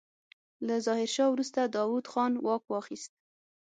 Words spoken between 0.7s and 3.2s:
ظاهرشاه وروسته داوود خان واک واخيست.